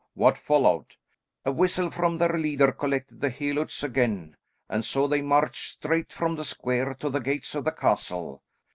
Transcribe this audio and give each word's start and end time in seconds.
What 0.15 0.35
followed?" 0.39 0.95
"A 1.45 1.51
whistle 1.51 1.91
from 1.91 2.17
their 2.17 2.35
leader 2.35 2.71
collected 2.71 3.21
his 3.21 3.33
helots 3.33 3.83
again, 3.83 4.35
and 4.67 4.83
so 4.83 5.05
they 5.07 5.21
marched 5.21 5.73
straight 5.73 6.11
from 6.11 6.37
the 6.37 6.43
square 6.43 6.95
to 6.95 7.11
the 7.11 7.19
gates 7.19 7.53
of 7.53 7.65
the 7.65 7.71
castle. 7.71 8.41